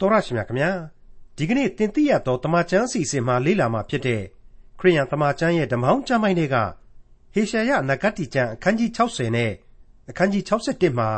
[0.00, 0.70] တော်ရရှိမြခင်ဗျာ
[1.36, 4.22] ဒီကနေ့တင်ပြရတော့တမချန်းအစီအစဉ်မှာလေ့လာမှာဖြစ်တဲ့
[4.78, 6.56] ခရိယန်တမချန်းရဲ့ဓမ္မောင်းကျမ်းပိုင်းတွေက
[7.34, 9.52] ဟေရှာယနဂတိကျမ်းအခန်းကြီး60နဲ့
[10.10, 11.10] အခန်းကြီး61မှာ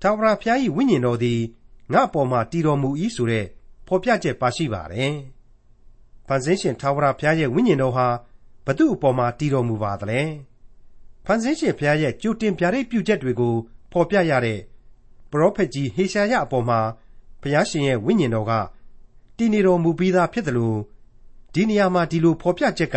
[0.00, 1.40] ထာဝရဘုရား၏ဝိညာဉ်တော်သည်
[1.92, 3.46] ငါ့အပေါ်မှာတည်တော်မူ၏ဆိုတဲ့
[3.86, 5.14] ဖော်ပြချက်ပါရှိပါတယ်။
[6.26, 8.06] ဖန်ဆင်းရှင်ထာဝရဘုရားရဲ့ဝိညာဉ်တော်ဟာ
[8.66, 10.20] ဘု து အပေါ်မှာတည်တော်မူပါသလဲ။
[11.26, 13.54] ဖန်ဆင်းရှင်ဘုရားရဲ့ကြိုတင်ပြရိတ်ပြုချက်တွေကို
[13.92, 14.60] ဖော်ပြရတဲ့
[15.30, 16.80] ပရောဖက်ကြီးဟေရှာယအပေါ်မှာ
[17.40, 18.52] ဘုရားရှင်ရဲ့ဝိညာဉ်တော်က
[19.36, 20.78] တည်နေတော်မူပြီးသားဖြစ်တယ်လို့
[21.54, 22.96] ဒီနေရာမှာဒီလိုဖော်ပြချက်က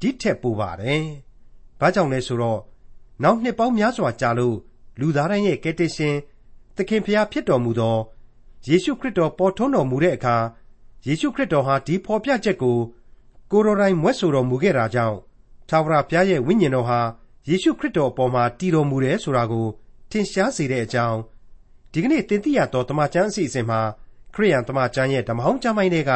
[0.00, 1.02] ဒီထက်ပိုပါတယ်။
[1.80, 2.60] ဘာကြောင့်လဲဆိုတော့
[3.22, 4.56] နောက်နှစ်ပေါင်းများစွာကြာလို့
[5.00, 6.16] လူသားတိုင်းရဲ့ကယ်တင်ရှင်
[6.76, 7.96] သခင်ဖျားဖြစ်တော်မူသော
[8.68, 10.36] ယေရှုခရစ်တော်ပေါ်ထွန်းတော်မူတဲ့အခါ
[11.06, 12.78] ယေရှုခရစ်တော်ဟာဒီဖော်ပြချက်ကို
[13.50, 15.16] ကိုယ်တော်တိုင်မွဲ့ဆိုတော်မူခဲ့တာကြောင့်
[15.68, 17.00] သာဝရဘုရားရဲ့ဝိညာဉ်တော်ဟာ
[17.48, 19.66] ယေရှုခရစ်တော်အပေါ်မှာတည်တော်မူတယ်ဆိုတာကို
[20.10, 21.18] ထင်ရှားစေတဲ့အကြောင်း
[21.94, 23.80] ဒီကနေ့တင်ပြရတော့တမချန်းအစီအစဉ်မှာ
[24.34, 26.12] ခရိယန်တမချန်းရဲ့ဓမ္မဟောင်းကျမ်းပိုင်းတွေက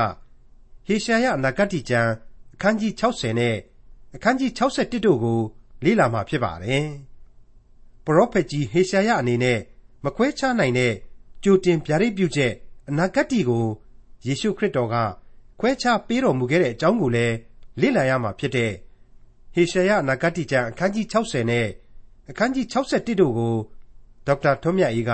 [0.86, 2.10] ဟေရှာယအနာဂတ်ကျမ်း
[2.54, 3.56] အခန်းကြီး60နဲ့
[4.14, 5.40] အခန်းကြီး61တို့ကို
[5.84, 6.86] လေ့လာမှာဖြစ်ပါတယ်။
[8.04, 9.58] ပရောဖက်ကြီးဟေရှာယအနေနဲ့
[10.04, 10.92] မခွဲခြားနိုင်တဲ့
[11.44, 12.52] ကြိုတင်ဗျာဒိတ်ပြုချက်
[12.88, 13.64] အနာဂတ်ကို
[14.26, 14.96] ယေရှုခရစ်တော်က
[15.60, 17.34] ခွဲခြားပေးတော်မူခဲ့တဲ့အကြောင်းကိုလည်း
[17.80, 18.72] လေ့လာရမှာဖြစ်တဲ့
[19.54, 21.66] ဟေရှာယအနာဂတ်ကျမ်းအခန်းကြီး60နဲ့
[22.30, 23.54] အခန်းကြီး61တို့ကို
[24.26, 25.12] ဒေါက်တာထွန်းမြတ်အေးက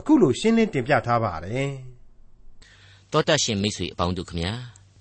[0.00, 1.70] အခုလိုရှင်းလင်းတင်ပြထားပါတယ်။
[3.12, 4.52] တောတရှင်မိတ်ဆွေအပေါင်းတို့ခမညာ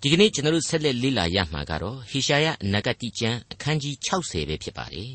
[0.02, 5.11] ဒီကနေ့ကျွန်တော်တို့ဆက်လက်လေ့လာရမှာကတော့ဟေရှာယအနာဂတိကျမ်းအခန်းကြီး60ပဲဖြစ်ပါတယ်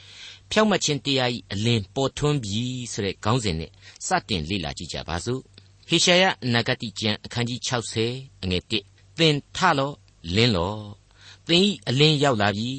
[0.50, 3.70] ။ဖြောက်မှတ်ခြင်းတရားဤအလင်းပေါ်ထွန်းပြီဆိုတဲ့ခေါင်းစဉ်နဲ့
[4.06, 5.40] စတင်လေ့လာကြည့်ကြပါစို့။
[5.88, 7.60] ဟေရှာယအနာဂတိကျမ်းအခန်းကြီး
[8.04, 9.96] 60အငယ်1သင်ထလော့
[10.34, 10.82] လင်းလော့
[11.48, 12.70] သင်ဤအလင်းရောက်လာပြီ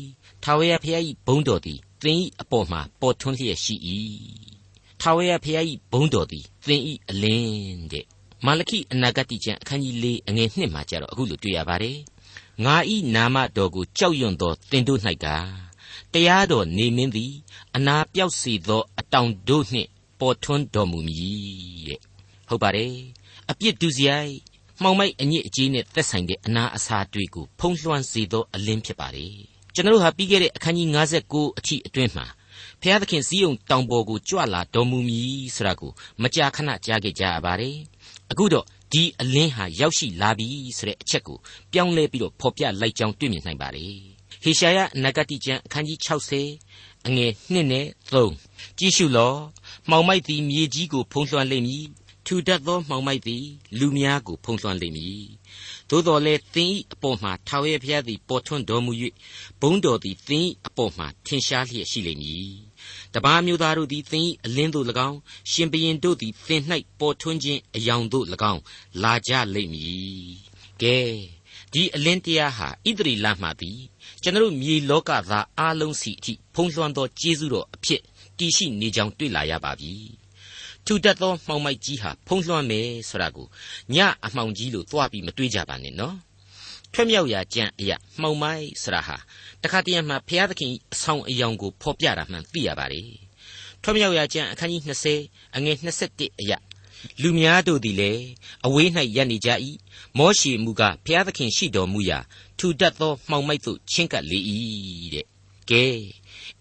[0.44, 3.75] ထာဝရဘုရားဤဘုန်းတော်သည်သင်ဤအပေါ်မှာပေါ်ထွန်းလျက်ရှိ၏
[5.02, 8.06] ထာဝရဘုရား၏ဘုန်းတော်သည်သင်၏အလင်းတဲ့
[8.45, 11.98] မာလခိအနာဂတိကျမ်းအခန်းကြီး၄အငယ်1မှာကျတော့အခုလိုတွေ့ရပါတယ်
[12.66, 15.25] ငါဤနာမတော်ကိုကြောက်ရွံ့သောသင်တို့၌က
[16.13, 17.34] တရားတော်နေမင်းသည်
[17.75, 21.19] အနာပြောက်စေသောအတောင်တို့နှင့်ပေါ်ထွန်းတော်မူမည်
[21.88, 22.00] တဲ့
[22.50, 22.94] ဟုတ်ပါတယ်
[23.50, 24.34] အပြစ်ဒုစရိုက်
[24.81, 29.34] မှောင်မိုက်အညစ်အကြေးနဲ့သက်ဆိုင်တဲ့အနာအစာတွေကိုဖုံးလွှမ်းစေသောအလင်းဖြစ်ပါတယ်
[29.74, 30.88] ကျွန်တော်တို့ဟာပြီးခဲ့တဲ့အခန်းကြီး
[31.24, 32.25] 59အထိအတွင်းမှာ
[32.81, 37.77] ဖျားသခင်စည်းုံတောင်ပေါ်ကိုကြွလာတော်မူမည်ဆိုတာကိုမကြာခဏကြားခဲ့ကြရပါတယ်
[38.31, 41.38] အခုတော့ဒီအလင်းဟာရောက်ရှိလာပြီဆိုတဲ့အချက်ကို
[41.71, 43.95] ပြောင်းလဲပြီးတော့ဖော်ပြလိုက်ကြောင်းတွေ့မြင်နိုင်ပါတယ်
[44.43, 45.99] ဟေရှာယနဂတိကျမ်းအခန်းကြီး
[46.55, 49.33] 60အငယ်1နဲ့3ကြည့်ရှုလော
[49.89, 51.85] မှောင်မိုက်သည်မြေကြီးကိုဖုံးလွှမ်းလိမ့်မည်
[52.25, 53.45] ထူတတ်သောမှောင်မိုက်သည်
[53.79, 55.23] လူများကိုဖုံးလွှမ်းလိမ့်မည်
[55.89, 58.91] သို့တော်လည်းသင်၏အပေါ်မှာထာဝရဘုရားသည်ပေါ်ထွန်းတော်မူ၍
[59.61, 62.66] ဘုန်းတော်သည်သင်၏အပေါ်မှာထင်ရှားလျက်ရှိလိမ့်မည်
[63.16, 65.18] တပါးမျိုးသားတို့သည်သင်၏အလင်းသို့၎င်း
[65.51, 66.62] ရှင်ဘရင်တို့သည်သင်၌
[67.00, 68.62] ပေါ်ထွန်းခြင်းအယောင်သို့၎င်း
[69.03, 70.35] လာကြလိမ့်မည်
[70.81, 70.97] ကဲ
[71.73, 73.79] ဒီအလင်းတရားဟာဣသရေလမှသည်
[74.22, 78.01] ကျွန်တော်မြေလောကသားအားလုံးစီအထိဖုံးလွှမ်းသောကျေးဇူးတော်အဖြစ်
[78.38, 79.94] တည်ရှိနေကြောင်းတွေ့လာရပါပြီ
[80.85, 83.47] ထူတတ်သောမှောင်မိုက်ကြီးဟာဖုံးလွှမ်းမယ်ဆိုတာကို
[83.94, 83.95] ည
[84.25, 86.16] အမှောင်ကြီးလို့သွားပြီးမတွေးကြပါနဲ့နော်
[86.94, 89.18] ထွတ်မြောက်ရာကြံအရာမှောင်မိုက်ဆိုတာဟာ
[89.64, 93.09] တခါတည်းမှဘုရားသခင်အဆောင်အယောင်ကိုဖော်ပြတာမှန်သိရပါတယ်
[93.84, 94.84] ထွတ်မြောက်ရာကြံအခန်းကြီး
[95.20, 95.75] 20အငယ်
[96.08, 96.58] 21အရာ
[97.22, 98.25] လူများတို့သည်လည်း
[98.66, 99.50] အဝေး၌ရပ်နေကြ၏
[100.18, 102.20] မောရှိမူကဘုရားသခင်ရှိတော်မူရာ
[102.58, 104.40] ထူတတ်သောမှောင်မိုက်သို့ချင်းကပ်လေ၏
[105.14, 105.25] တဲ့
[105.69, 105.86] ကဲ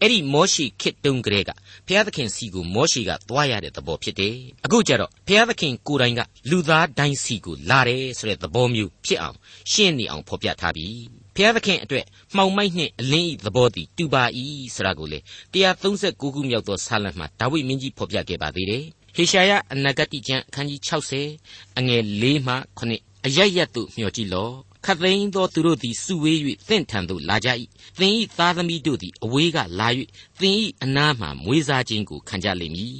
[0.01, 1.51] အဲ့ဒီမောရှိခေတ်တုန်းကလေးက
[1.87, 6.21] ဘုရားသခင်စီကိုမောရှိကသွားရတဲ့သဘောဖြစ်တယ်အခုကျတော့ဘုရားသခင်ကိုယ်တိုင်က
[6.51, 9.37] လူသားတိုင်းစီကိုလာတယ်ဆိုတဲ့သဘောမျိုးဖြစ်အောင်
[9.73, 10.89] ရှင်းနေအောင်ဖော်ပြထားပြီ
[11.35, 12.05] ဘုရားသခင်အတွက်
[12.37, 14.25] မှောင်မိုက်နှင့်အလင်းဤသဘောတည်တူပါ၏
[14.75, 15.19] ဆိုတာကိုလေ
[15.55, 18.85] 139ခုမြောက်သောဆာလံမှာဒါဝိမင်းကြီးဖော်ပြခဲ့ပါသေးတယ်
[19.17, 20.81] ဟေရှာယအနာဂတိကျမ်းအခန်းကြီး
[21.29, 22.55] 60အငယ်၄မှ
[22.91, 24.55] 9အရရတ်တို့မျှော်ကြည့်လော့
[24.87, 26.39] ခတ်သိမ်းသောသူတို့သည်စုဝေး၍
[26.69, 27.49] သင့်ထံသို့လာကြ၏
[27.99, 29.89] သင်၏သားသမီးတို့သည်အဝေးကလာ၍
[30.41, 32.99] သင်၏အနားမှမွေးစားခြင်းကိုခံကြလိမ့်မည်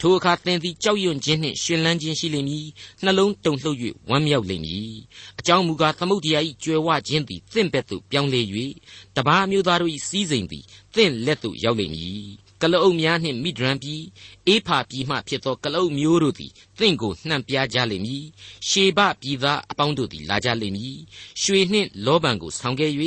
[0.00, 2.66] ထိုအခါသင်သည်ကြောက်ရွံ့ခြင်းနှင့်ရှင်လန်းခြင်းရှိလိမ့်မည်
[3.04, 4.92] နှလုံးတုန်လှုပ်၍ဝမ်းမြောက်လိမ့်မည်
[5.38, 8.40] အကြောင်းမူကားသမုဒ္ဒရာ၏ကြွယ်ဝခြင်းသည်သင့်ဘက်သို့ပြောင်းလဲ၍
[9.16, 10.64] တပါးမျိုးသားတို့၏စည်းစိမ်သည်
[10.94, 12.26] သင့်လက်သို့ရောက်လိမ့်မည်
[12.62, 14.02] ကလအုပ်များနှင့်မိဒရန်ပြည်
[14.48, 18.24] အေဖာပြည်မှဖြစ်သောကလအုပ်မျိုးတို့သည်သင့်ကိုနှံ့ပြားကြလိမ့်မည်
[18.68, 20.96] ရှေဘပြည်သားအပေါင်းတို့သည်လာကြလိမ့်မည်
[21.42, 22.92] ရွှေနှင့်လောဘံကိုဆောင်ခဲ့၍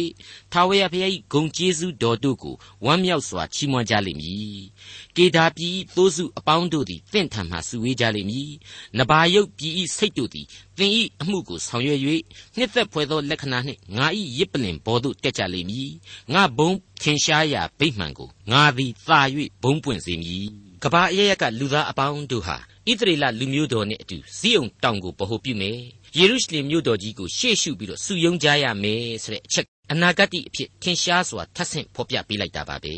[0.52, 2.56] ထာဝရဘုရား၏ဂုံကျေးဇူးတော်တို့ကို
[2.86, 4.62] ဝမ်းမြောက်စွာချီးမွမ်းကြလိမ့်မည်
[5.18, 8.50] ကေဒါပြည်သိုးစုအပေါင်းတို့သည်သင့်ထံမှစုဝေးကြလိမ့်မည်
[8.98, 10.46] နဘာယုတ်ပြည်၏စိတ်တို့သည်
[10.78, 10.92] သင်၏
[11.22, 12.00] အမှုကိုဆောင်ရွက်၍
[12.58, 14.06] နှစ်သက်ဖွယ်သောလက္ခဏာနှင့်ငါ၏
[14.38, 15.92] ရစ်ပလင်ဘောသို့တက်ကြလိမ့်မည်
[16.34, 16.72] ငါဘုံ
[17.02, 19.20] ထင်ရှားရာဗိမှန်ကိုငါသည်သာ၍
[19.64, 25.80] ဘုံပွင့်စေမည် ကဘာအရရက်ကလူသားအပေါင်းတို့ဟာဣသရေလလူမျိုးတော်နဲ့အတူဇီးုံတောင်ကိုဗဟိုပြုမယ်
[26.18, 32.96] ယေရုရှလင်မြို့တော်ကြီးကိုရှေ့ရှုပြီးတော့စုယုံကြရမယ်ဆိုတဲ့အချက်အနာဂတ်အဖြစ်ထင်ရှားစွာထပ်ဆင့်ဖော်ပြပေးလိုက်တာပါပဲ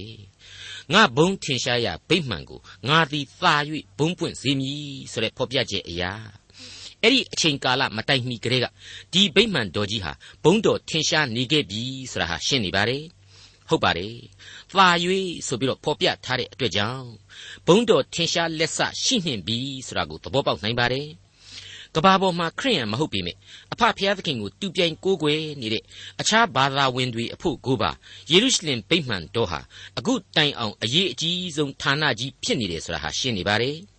[0.93, 3.55] ငါဘုံထင်ရှားရဗိမှန်ကိုငါသည်သာ၍
[3.99, 6.11] ဘုံပွင့်စေမည်ဆိုတဲ့ဖော်ပြချက်အရာ
[7.01, 8.65] အဲ့ဒီအချိန်ကာလမတိုင်မီကလေးက
[9.13, 10.11] ဒီဗိမှန်တော်ကြီးဟာ
[10.43, 11.81] ဘုံတော်ထင်ရှားနေခဲ့ပြီ
[12.11, 13.03] ဆိုတာဟာရှင်းနေပါတယ်
[13.71, 14.15] ဟုတ်ပါတယ်။
[14.77, 14.88] သာ၍
[15.47, 17.07] ဆိုပြီးတော့ဖော်ပြထားတဲ့အတွက်ကြောင့်
[17.68, 19.57] ဘုံတော်ထင်ရှားလက်ဆရှိနှင့်ပြီ
[19.88, 21.07] ဆိုတာကိုသဘောပေါက်နိုင်ပါတယ်။
[21.95, 23.38] ကဘာပေါ်မှာခရိယန်မဟုတ်ပေမဲ့
[23.73, 25.83] အဖဖျားသခင်ကိုတူပြိုင်ကိုးကွယ်နေတဲ့
[26.21, 27.91] အခြားဘာသာဝင်တွေအဖို့ကိုပါ
[28.31, 29.59] ယေရုရှလင်ဗိမှန်တော်ဟာ
[29.97, 33.77] အခုတိုင်အောင်အရေးအကြီးဆုံးဌာနကြီးဖြစ်နေတယ်ဆိုတာဟာရှင်းနေပါတယ်။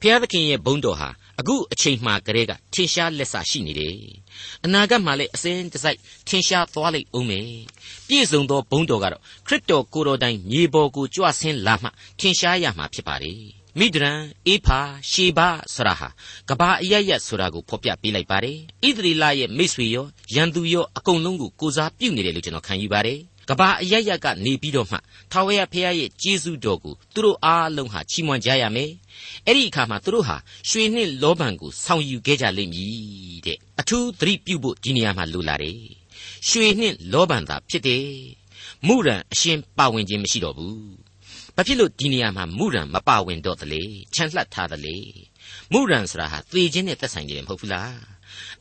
[0.00, 1.08] ဖျားသခင်ရဲ့ဘုန်းတော်ဟာ
[1.40, 3.96] အခုအချိန်မှကလေးကထင်ရှားလက်ဆရှိနေတယ်။
[4.64, 5.98] အနာဂတ်မှာလည်းအစဉ်တစိုက်
[6.28, 7.50] ထင်ရှားသွားလိမ့်ဦးမယ်။
[8.08, 11.88] ပြည့်စုံသောဘုန်းတော်ကတော့ခရစ်တော်ကိုယ်တော်တိုင်မြေပေါ်ကိုကြွဆင်းလာမှ
[12.20, 13.32] ထင်ရှားရမှာဖြစ်ပါလေ။
[13.78, 14.80] မိဒရန်အေဖာ
[15.10, 15.40] ရှေဘ
[15.74, 16.08] ဆရာဟာ
[16.48, 18.56] ကဘာအရရက်ဆိုတာကိုဖော်ပြပေးလိုက်ပါတယ်။
[18.86, 23.18] ဣသရေလရဲ့မိတ်ဆွေရောရန်သူရောအကုန်လုံးကိုကိုစားပြုနေတယ်လို့ကျွန်တော်ခံယူပါတယ်။
[23.48, 24.98] ကဘာအရရက်ကနေပြီးတော့မှ
[25.32, 28.90] ထာဝရဘုရားရဲ့ကျေးဇူးတော်ကိုသူတို့အားလုံးဟာချီးမွမ်းကြရမယ်။
[29.46, 30.36] အဲ့ဒီအခါမှာသူတို့ဟာ
[30.68, 35.80] ရွှေနှင့်လောဘန်ကိုဆောင်ယူခဲ့ကြလိမ့်မည်တဲ့အထူးသတိပြုဖို့ဒီနေရာမှာလိုလာတယ်။
[36.48, 38.06] ရွှေနှင့်လောဘန်သာဖြစ်တယ်။
[38.86, 40.78] မုရန်အရှင်ပါဝင်ခြင်းမရှိတော့ဘူး။
[41.56, 43.82] ဘာဖြစ်လို့ဒီနေရာမှာမုရန်မပါဝင်တော့သလဲ။
[44.14, 44.96] ခြံလှပ်ထားသလဲ။
[45.72, 47.94] မုရန်ဆိုတာဟာသေခြင်းနဲ့သက်ဆိုင်ကြတယ်မဟုတ်ဘူးလား။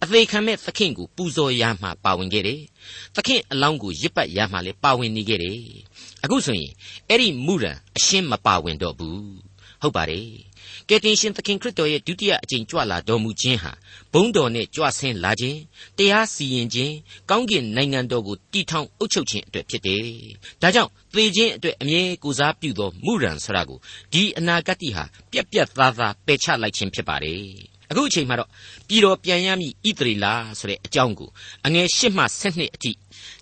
[0.03, 2.61] အသေးခံမဲ့သခင်ကိုပူဇော်ရမှပါဝင်ခဲ့တယ်။
[3.15, 5.61] သခင်အလောင်းကိုရစ်ပတ်ရမှလည်းပါဝင်နေခဲ့တယ်။
[6.23, 6.71] အခုဆိုရင်
[7.09, 9.21] အဲ့ဒီမူရန်အရှင်းမပါဝင်တော့ဘူး။
[9.81, 10.27] ဟုတ်ပါတယ်။
[10.89, 13.71] ကယ်တင်ရှင်သခင်ခရစ်တော်ရဲ့ဒုတိယအကြိမ်ကြွလာတော်မူခြင်းဟာ
[14.13, 15.59] ဘုန်းတော်နဲ့ကြွဆင်းလာခြင်း
[15.97, 16.93] တရားစီရင်ခြင်း
[17.29, 20.05] ကောင်းကင်နိုင်ငံတော်ကိုတည်ထောင်အုပ်ချုပ်ခြင်းအတွက်ဖြစ်တယ်။
[20.61, 23.79] ဒါကြောင့်သေခြင်းအတွက်အမြဲကိုစားပြုသောမူရန်ဆရာကို
[24.13, 27.47] ဒီအနာဂတ်ဟာပြက်ပြက်သားသားပယ်ချလိုက်ခြင်းဖြစ်ပါတယ်။
[27.93, 28.49] အခုအချိန်မှာတော့
[28.87, 30.25] ပြည်တော်ပြန်ရမည်ဣသရေလ
[30.59, 31.29] ဆိုတဲ့အကြောင်းကို
[31.65, 32.91] အငယ်၈မှ၁၂အထိ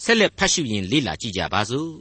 [0.03, 1.91] ဆက်လက်ဖတ်ရှုရင်လေ့လာကြည့်ကြပါစို့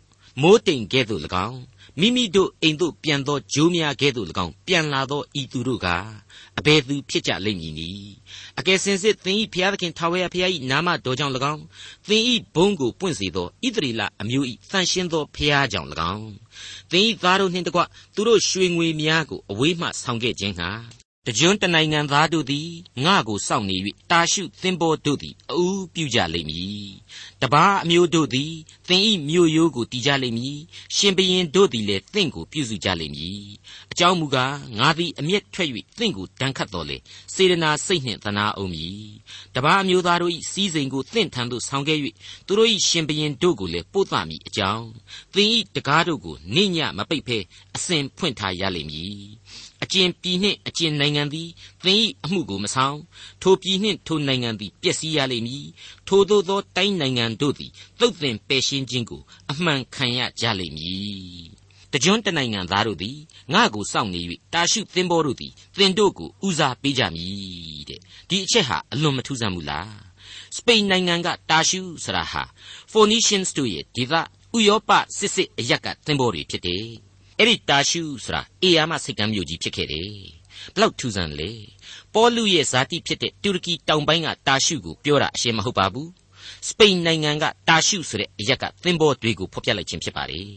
[0.42, 1.60] မိုးတိမ်ကဲ့သို့၎င်း
[2.00, 5.88] မိမိတို့အိမ်သို့ပြန်သောဂျိုးများကဲ့သို့၎င်းပြန်လာသောဤသူတို့က
[6.58, 8.12] အဘယ်သူဖြစ်ကြလိမ့်မည်နည်း
[8.58, 11.62] အကယ်စင်စစ်သင်၏ဖျားသခင်ထာဝရဖျား၏နာမတော်ကြောင့်၎င်း
[12.08, 12.22] သင်၏
[12.54, 16.30] ဘုန်းကိုပွင့်စေသောဣသရေလအမျိုး၏တန်ရှင်းသောဖျားကြောင့်၎င်း
[16.90, 17.80] သင်၏သားတို့နှင့်တကွ
[18.14, 20.70] သူတို့ရွှေငွေများကိုအဝေးမှဆောင်ခဲ့ခြင်းဟာ
[21.28, 22.68] တကြွတနိုင်ငံသားတို့သည်
[23.04, 23.76] ငါကိုစောင့်နေ၍
[24.10, 26.90] တာရှုသင်္ဘောတို့သည်အူးပြုကြလိမ့်မည်
[27.42, 28.52] တပားအမျိုးတို့သည်
[28.88, 30.58] သင်ဤမြို့ရိုးကိုတည်ကြလိမ့်မည်
[30.96, 33.42] ရှင်ဘရင်တို့သည်လည်းသင်ကိုပြုစုကြလိမ့်မည်
[33.92, 35.68] အကြောင်းမူကားငါသည်အမျက်ထွက်၍
[35.98, 36.96] သင်ကိုဒဏ်ခတ်တော်လေ
[37.34, 39.00] စေရနာစိတ်နှင့်သနာအောင်မည်
[39.54, 41.98] တပားအမျိုးသားတို့၏စီးစိမ်ကိုသင်ထံသို့ဆောင်ခဲ့၍
[42.46, 44.86] သူတို့၏ရှင်ဘရင်တို့ကိုလည်းပို့သမည်အကြောင်း
[45.34, 47.38] သင်ဤတကားတို့ကိုနေညမပိတ်ဖဲ
[47.76, 49.39] အစဉ်ဖွင့်ထားရလိမ့်မည်
[49.82, 51.48] အကျင်ပြည်နှင့်အကျင်နိုင်ငံသည်
[51.84, 52.98] သင်၏အမှုကိုမဆောင်
[53.42, 55.66] ထိုပြည်နှင့်ထိုနိုင်ငံသည်ပျက်စီးရလိမ့်မည်
[56.08, 61.60] ထိုသို့သောတိုင်းနိုင်ငံတို့သည်သုတ်သင်ပယ်ရှင်းခြင်းကိုအမှန်ခံရကြလိမ့်မည်
[61.92, 63.18] တကြွတနိုင်ငံသားတို့သည်
[63.52, 64.20] ငါကိုစောင့်နေ၍
[64.54, 69.90] တာရှုသင်္ဘောတို့သည်သင်တို့ကိုဦးစားပေးကြမည်တဲ့ဒီအချက်ဟာအလွန်မထူးဆန်းဘူးလား
[70.56, 72.42] စပိန်နိုင်ငံကတာရှုဆရာဟာ
[72.92, 74.14] Phoenicians တို့ရဲ့ဒီက
[74.56, 77.09] ဥရောပစစ်စစ်အရက်ကသင်္ဘောတွေဖြစ်တယ်
[77.42, 80.12] အဲ့ဒီတာရှုဆိုတာအေယာမစိတ်ကမ်းမြို့ကြီးဖြစ်ခဲ့တယ်
[80.74, 81.50] ဘလောက်ထူးဆန်းလဲ
[82.14, 86.10] ပေါလုရဲ့ဇာတိဖြစ်တဲ့တူရကီတောင်ပိုင်းကတာရှုကိုပြောတာအရှင်းမဟုတ်ပါဘူး
[86.68, 90.50] စပိန်နိုင်ငံကတာရှုဆိုတဲ့အရက်ကသင်္ဘောတွေကိုဖော်ပြလိုက်ခြင်းဖြစ်ပါတယ်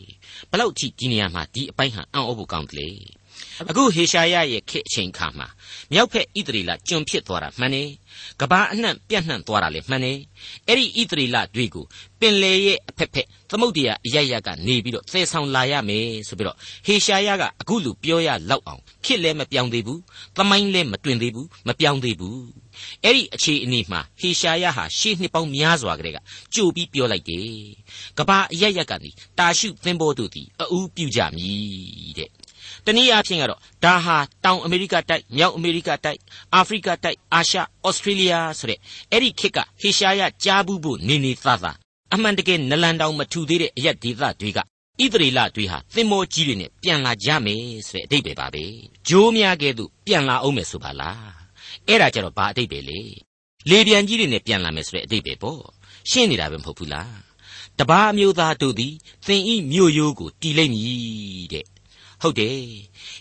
[0.51, 2.95] ဘလောက်ထိဒီနေရာမှာဒီအပိုင်းဟာအံ့ဩဖို့ကောင်းတယ်
[3.69, 5.47] အခုဟေရှာယရဲ့ခေတ်အချိန်ခါမှာ
[5.91, 7.89] မြောက်ဖက်ဣသရေလကျွန်ဖြစ်သွားတာမှန်တယ်။
[8.39, 10.17] ကဘာအနှံ့ပြန့်နှံ့သွားတာလည်းမှန်တယ်။
[10.67, 11.85] အဲ့ဒီဣသရေလတွေကို
[12.19, 19.99] ပင်လေရဲ့အဖက်ဖက်သမုတ်တရားအရရကနေပြီးတော့သယ်ဆောင်လာရမယ်ဆိုပြီးတော့ဟေရှာယကအခုလူပြောရလောက်အောင်ခေတ်လည်းမပြောင်းသေးဘူး။
[20.37, 22.37] သမိုင်းလည်းမတွင်သေးဘူးမပြောင်းသေးဘူး။
[23.03, 26.19] အဲ့ဒီအခြေအနေမှာဟေရှာယဟာရှေးနှစ်ပေါင်းများစွာကတည်းက
[26.53, 27.49] ကြိုပြီးပြောလိုက်တယ်။
[28.17, 29.09] ကဘာအရရကနေ
[29.39, 32.29] တာရှုသင်္ဘောတို့သည်အူးပြုကြမည်တဲ့
[32.85, 36.19] တနည်းအားဖြင့်ကတော့ဒါဟာတောင်အမေရိကတိုက်မြောက်အမေရိကတိုက်
[36.55, 38.79] အာဖရိကတိုက်အာရှဩစတြေးလျဆိုတဲ့
[39.11, 41.77] အဲ့ဒီခေတ်ကဟေရှာယကြားဘူးဖို့နေနေသားသား
[42.13, 44.61] အမှန်တကယ်နလန်တောင်မထူသေးတဲ့အရက်ဒေသတွေကဣ
[45.13, 48.63] သရေလတွေဟာသင်္ဘောကြီးတွေနဲ့ပြန်လာကြမယ်ဆိုတဲ့အတိတ်ပဲပါပဲ
[49.07, 51.31] ဂျိုးများကဲ့သို့ပြန်လာအောင်မယ်ဆိုပါလား
[51.87, 52.99] အဲ့ဒါကြတော့ဘာအတိတ်ပဲလေ
[53.69, 55.61] လေပြန်ကြီးတွေနဲ့ပြန်လာမယ်ဆိုတဲ့အတိတ်ပဲပေါ့
[56.09, 57.13] ရှင်းနေတာပဲမဟုတ်ဘူးလား
[57.79, 58.93] တပားမျိုးသားတို့သည်
[59.25, 61.65] သင်ဤမြို့ရိုးကိုတီးလိုက်မည်တဲ့
[62.23, 62.57] ဟုတ်တယ်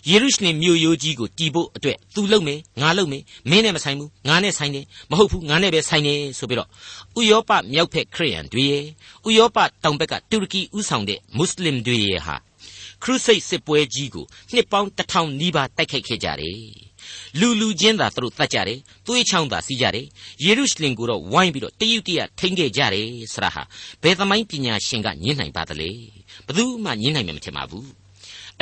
[0.09, 6.69] ယေရုရှလင်မြို့ရိုးကြီးကိုတီးဖို့အတွက်သူလုပ်မယ်ငါလုပ်မယ်မင်းနဲ့မဆိုင်ဘူးငါနဲ့ဆိုင်တယ်မဟုတ်ဘူးငါနဲ့ပဲဆိုင်တယ်ဆိုပြီးတော့
[7.21, 8.85] ဥရောပမြောက်ဖက်ခရိယန်တွေရဲ့
[9.29, 12.37] ဥရောပတောင်ဘက်ကတူရကီဥဆောင်တဲ့မွတ်စလင်တွေရဲ့ဟာ
[13.03, 16.59] ခခရုစိတ်စစ်ပွဲကြီးကိုနှစ်ပေါင်းတစ်ထောင်နီးပါးတိုက်ခိုက်ခဲ့ကြတယ်
[17.41, 20.07] လူလူချင်းသာသူတို့တတ်ကြတယ်သွေးချောင်းသာစီးကြတယ်
[20.45, 23.63] ယေရုရှလင်ကိုတော့ဝိုင်းပြီးတော့တယုတ်တရထိန်းခဲ့ကြတယ်ဆရာဟာ
[24.03, 25.91] ဘယ်သမိုင်းပညာရှင်ကညင်းနိုင်ပါသလဲ
[26.47, 28.02] ဘယ်သူမှညင်းနိုင်မှာမထင်ပါဘူး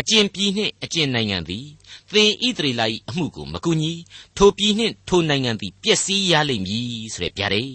[0.01, 1.67] အကျင်ပြည်နှင့်အကျင်နိုင်ငံသည်
[2.13, 3.93] သင်ဣသရေလ၏အမှုကိုမကူညီ
[4.37, 7.75] ထိုပြည်နှင့်ထိုနိုင်ငံသည်ပျက်စီးရလိမ့်မည်ဆိုတဲ့ဗျာဒိတ်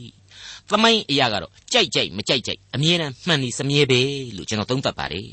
[0.69, 4.01] သမိုင်းအရာကတော့ကြိုက်ကြိုက်မကြိုက်ကြိုက်အမြဲတမ်းမှန်နေစမြဲပဲ
[4.35, 5.29] လို့ကျွန်တော်သုံးသပ်ပါတယ်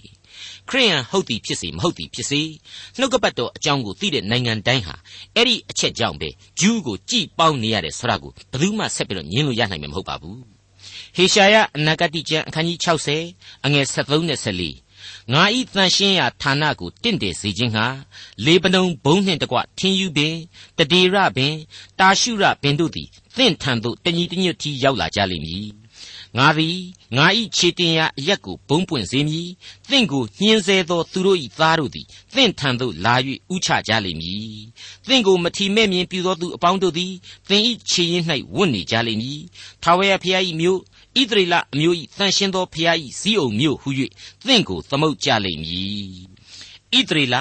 [0.68, 2.42] ခရိယန်ဟုတ်သည်ဖြစ်စေမဟုတ်သည်ဖြစ်စေ
[2.98, 4.94] နှုတ်ကပတ်တော်အကြောင်းကိုသိတဲ့နိုင်ငံတိုင်းဟာ
[5.36, 6.28] အဲ့ဒီအချက်ကြောင့်ပဲ
[6.60, 10.40] ဂျူးကိုကြည်ပေါင်းနေရတယ်ဆိုတာကိုဘယ်သူမှဆက်ပြီးတော့ညင်းလို့ရနိုင်မှာမဟုတ်ပါဘူး
[11.16, 12.78] ဟေရှာယအနာဂတိကျမ်းအခန်းကြီး
[13.22, 14.91] 60အငယ်73နဲ့74
[15.30, 17.86] ငါဤတန်ရှင်းရာဌာနကိုတင့်တယ်စေခြင်းဟာ
[18.44, 20.34] လေပနုံဘုံနှင့်တကွထင်းယူပင်
[20.78, 21.54] တဒေရပင်
[21.98, 25.82] တာရှုရပင်တို့သည်သင့်ထံသို့တညီတညွတ်တီရောက်လာကြလိမ့်မည်
[26.38, 26.78] ငါသည်
[27.16, 27.26] ငါ၏
[27.56, 29.48] ခြေတင်ရာအရက်ကိုဘုံပွင့်စေမည်
[29.90, 33.14] သင်ကိုညှင်းဆဲသောသူတို့၏သားတို့သည်သင်ထံသို့လာ၍
[33.54, 34.60] ဥချကြလိမ့်မည်
[35.08, 37.12] သင်ကိုမထီမဲ့မြင်ပြုသောသူအပေါင်းတို့သည်
[37.48, 39.40] သင်၏ခြေရင်း၌ဝတ်နေကြလိမ့်မည်
[39.82, 40.80] ထာဝရဘုရား၏မြို့
[41.20, 43.90] ဣသရေလအမျိုး၏တန်ရှင်းသောဘုရား၏ဇီးအုံမြို့ဟု၍
[44.46, 46.06] သင်ကိုသမုတ်ကြလိမ့်မည်
[46.98, 47.36] ဣသရေလ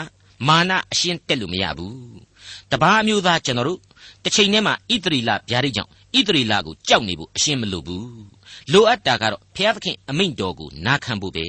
[0.47, 1.97] မာနအရှင်းတက်လို့မရဘူး
[2.71, 3.79] တပားအမျိုးသားကျွန်တော်တို့
[4.23, 8.11] တစ်ချိန်တည်းမှာဣသရေလဗျာဒိတ်ကြောင့်ဣသရေလကိုကြောက်နေဖို့အရှင်းမလိုဘူး
[8.71, 11.47] လိုအပ်တာကတော့ဘုရားသခင်အမိန့်တော်ကိုနာခံဖို့ပဲ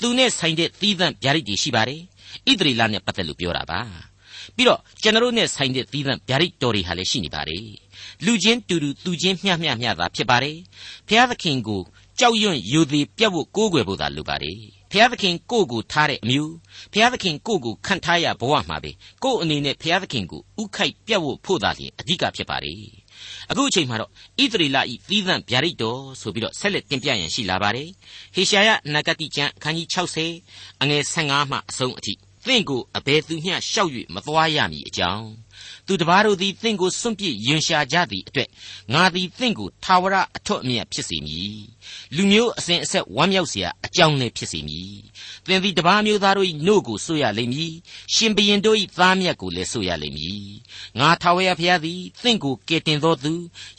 [0.00, 2.00] သူနဲ့ဆိုင်တဲ့သီးသန့်ဗျာဒိတ်တွေရှိပါတယ်
[2.50, 3.80] ဣသရေလနဲ့ပတ်သက်လို့ပြောတာပါ
[4.56, 7.64] ပြီးတော့ကျွန်တော်နဲ့ဆိုင်တဲ့သီးသန့်ဗျာဒိတ်တော်တွေဟာလည်းရှိနေပါတယ်
[8.24, 10.56] လူချင်းတူတူသူချင်းမျှမျှမျှသာဖြစ်ပါတယ်
[11.08, 11.80] ဘုရားသခင်ကို
[12.18, 14.58] ကြောက်ရွံ့ယူသည်ပြတ်ဖို့ကိုးကွယ်ဖို့သာလိုပါတယ်
[14.90, 16.54] ဘုရားသခင်ကိုကိုထားတဲ့အမျိုး
[16.92, 18.90] ဘုရားသခင်ကိုကိုခန့်ထားရဘဝမှာပဲ
[19.22, 22.80] ကို့အနေနဲ့ဘုရားသခင်ကိုဥခိုက်ပြတ်ဖို့ဖို့သာလျှင်အဓိကဖြစ်ပါတယ်
[23.50, 27.88] အခုအချိန်မှာတော့ဣသရေလဤသီးသန့်ဗျာဒိတ်တော်ဆိုပြီးတော့ဆက်လက်တင်ပြရန်ရှိလာပါတယ်
[28.34, 29.88] ဟေရှာယနဂတိကျမ်းအခန်းကြီး
[30.34, 32.12] 60အငယ်15မှအဆုံးအထိ
[32.46, 35.26] သင်ကိုအဘယ်သူမျှရှောက်၍မသွားရမည်အကြောင်း
[35.87, 38.49] သူတပားတို့သည်သင်ကိုစွန့်ပစ်ယွန်ရှာကြသည့်အတွက်
[38.93, 41.61] ငါသည်သင်ကိုထာဝရအထွတ်အမြတ်ဖြစ်စေမည်
[42.15, 44.95] လူမျိုးအစဉ်အဆက်ဝမ်းမြောက်เสียအကြောင်းလည်းဖြစ်စေမည်
[45.47, 47.73] သင်သည်တပားမျိုးသားတို့၏နှုတ်ကိုဆိုရလိမ့်မည်
[48.13, 50.45] ရှင်ဘရင်တို့၏သားမြတ်ကိုလည်းဆိုရလိမ့်မည်
[50.99, 53.33] ငါထာဝရဘုရားသည်သင်ကိုကယ်တင်သောသူ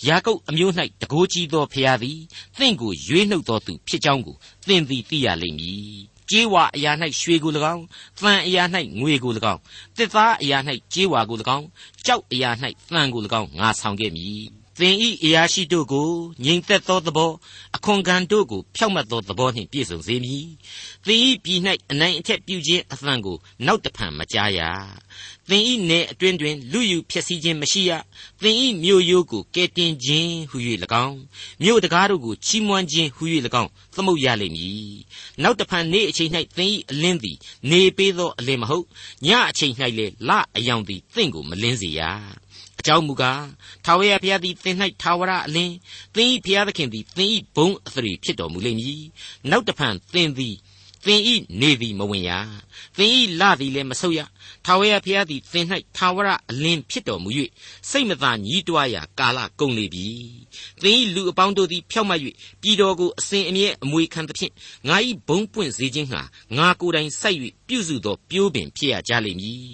[0.06, 2.18] ယာကုပ်အမျိုး၌တကိုးကြီးသောဘုရားသည်
[2.58, 4.36] သင်ကိုရွေးနှုတ်သောသူဖြစ်ကြောင်းကို
[4.66, 5.96] သင်သည်သိရလိမ့်မည်
[6.31, 6.91] ကြေးဝါအရာ၌
[7.21, 7.81] ရွှေကို၎င်း၊
[8.19, 8.63] သံအရာ၌
[8.99, 9.59] ငွေကို၎င်း၊
[9.97, 10.57] တစ်သားအရာ၌
[10.93, 11.65] ကြေးဝါကို၎င်း၊
[12.05, 12.49] ကြောက်အရာ၌
[12.93, 14.45] သံကို၎င်းငါဆောင်ခဲ့မည်။
[14.79, 16.09] သင်ဤအရာရှိတို့ကို
[16.45, 17.31] ငြိမ်သက်သောသဘော
[17.75, 20.45] အခွန်ခံတို့ကိုဖြောက်မတ်သောသဘောနှင့်ပြည့်စုံစေမည်။
[21.05, 21.59] သင်ဤပြည်၌
[21.91, 24.59] အနိုင်အထက်ပြုခြင်းအသံကိုနောက်တဖန်မကြားရ
[25.49, 27.91] သင်ဤနယ်အတွင်းတွင်လူယူဖြစ်စည်းခြင်းမရှိရ
[28.41, 30.57] သင်ဤမြို့ရိုးကိုကဲတင်ခြင်းဟု၍၎
[31.05, 31.17] င်း
[31.63, 33.23] မြို့တကားတို့ကိုချီးမွမ်းခြင်းဟု၍၎
[33.61, 34.97] င်းသမုတ်ရလိမ့်မည်
[35.43, 37.37] နောက်တဖန်နေ့အချိန်၌သင်ဤအလင်းသည်
[37.69, 38.85] နေပေးသောအလင်းမဟုတ်
[39.25, 42.01] ညအချိန်၌လေလအယောင်သည်သင်ကိုမလင်းစေရ
[42.79, 43.45] အကြောင်းမူကား
[43.85, 45.75] ထာဝရဘုရားသည်သင်၌ထာဝရအလင်း
[46.15, 49.01] သင်၏ဘုရားသခင်သည်သင်၏ဘုံအသရေဖြစ်တော်မူလိမ့်မည်
[49.49, 50.55] နောက်တဖန်သင်သည်
[51.07, 52.31] သင်ဤနေသည်မဝင်ရ
[52.97, 54.19] သင်ဤလသည်လည်းမဆုတ်ရ
[54.65, 55.65] ထာဝရဘုရားသည်သင်၌
[55.97, 57.29] ထာဝရအလင်းဖြစ်တော်မူ၍
[57.89, 60.07] စိတ်မသာညှိတွားရာကာလကုန်လေပြီ
[60.83, 62.21] သင်ဤလူအပေါင်းတို့သည်ဖြောက်မှတ်၍
[62.61, 64.53] ပြည်တော်ကိုအစဉ်အမြဲအမွေခံသဖြင့်
[64.87, 66.21] ငါဤဘုံပွင့်စေခြင်းဟာ
[66.57, 69.71] ငါကိုယ်တိုင်စိုက်၍ပြုစုသော ပြိုးပင်ဖြစ်ရကြလိမ့်မည်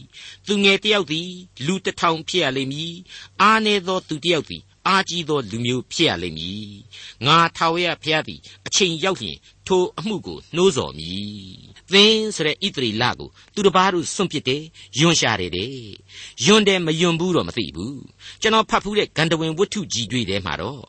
[0.48, 1.30] သူငယ်တယောက်သည်
[1.66, 2.94] လူတစ်ထောင်ဖြစ်ရလိမ့်မည်
[3.42, 6.68] အားနည်းသောသူတယောက်သည် အားကြီးသောလူမျိုးဖြစ်ရလိမ့်မည်
[7.26, 9.38] ငါထာဝရဘုရားသည်အချိန်ရောက်လျင်
[9.68, 14.64] ထိုအမှုကိုနှိုးဆော်မည်သင်ဆိုတဲ့ဣသရေလကိုသူတစ်ပါးတို့စွန့်ပစ်တယ်
[15.00, 15.74] ယွန်ရှာတယ်တဲ့
[16.46, 18.02] ယွန်တယ်မယွန်ဘူးတော့မသိဘူး
[18.42, 20.84] ကျွန်တော်ဖတ်ဖူးတဲ့ဂန္ဓဝင်ဝတ္ထုကြီးတွေထဲမှာတော့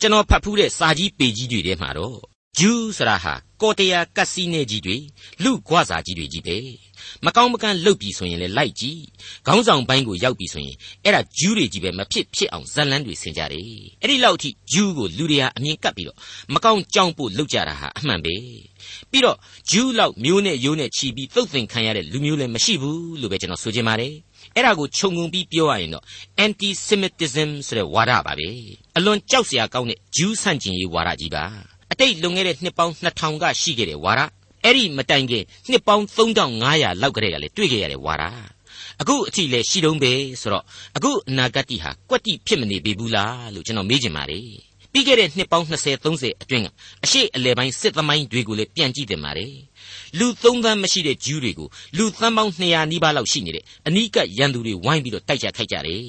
[0.00, 2.18] ကျွန်တော်ဖတ်ဖူးတဲ့စာကြီးပေကြီးတွေထဲမှာတော့
[2.58, 4.96] ဂျူးဆရာဟာကော်တရာကတ်စီနေကြီးတွေ
[5.42, 6.56] လူ့ခွစာကြီးတွေကြီးပဲ
[7.26, 9.00] မကောင်းမကန်းလှုပ်ပြီဆိုရင်လည်းလိုက်ကြည့်
[9.46, 13.64] ခေါင်းဆောင်ပိုင်းကိုရောက်ပြီဆိုရင်အဲ့ဒါဂျူးတွေကြီးပဲမဖြစ်ဖြစ်အောင်ဇက်လန်းတွေဆင်ကြတယ်
[14.02, 16.18] အဲ့ဒီလောက်အထိဂျူးကိုလူတွေဟာအမြင်ကပ်ပြီးတော့
[16.54, 18.34] မကောင်းကြောင်ဖို့လှုပ်ကြတာဟာအမှန်ပဲ
[19.10, 19.36] ပြီးတော့
[19.70, 24.14] ဂျူးလောက်မျိုးနဲ့ရိုးနဲ့ချီပြီးသုတ်သင်ခံရတဲ့လူမျိုးလည်းမရှိဘူးလို့ပဲကျွန်တော်ဆိုချင်ပါတယ်
[24.54, 26.04] အဲ့ဒါကိုခြုံငုံပြီးပြောရရင်တော့
[26.44, 28.48] anti semitism ဆိုတဲ့ဝါဒပါပဲ
[28.96, 31.44] အလွန်ကြောက်စရာကောင်းတဲ့ဂျူးဆန့်ကျင်ရေးဝါဒကြီးပါ
[31.92, 34.20] အတိတ်လွန်ခဲ့တဲ့နှစ်ပေါင်း2000ကရှိခဲ့တဲ့ဝါဒ
[34.66, 38.24] အဲ့ဒီမတိုင်ခင်နှစ်ပေါင်း3500လောက်ကတည်းကလည်းတွေ့ခဲ့ရတဲ့ဝါဒ
[39.00, 40.64] အခုအထိလည်းရှိတုံးပဲဆိုတော့
[40.96, 44.48] အခုအနာဂတ်ဟာကွက်တိဖြစ်မနေပြီဘူးလားလို့ကျွန်တော်မေးချင်ပါတယ်
[44.92, 46.68] ပြီးခဲ့တဲ့နှစ်ပေါင်း20 30အတွင်းက
[47.04, 49.54] အရှိအလဲပိုင်းစစ်သမိုင်းတွေကိုလည်းပြန်ကြည့်တင်ပါတယ်
[50.18, 56.04] လူသုံးသန်းမရှိတဲ့ဂျူးတွေကိုလူသန်းပေါင်း200နီးပါးလောက်ရှိနေတဲ့အနီးကပ်ရန်သူတွေဝိုင်းပြီးတော့တိုက်ကြခိုက်ကြတယ်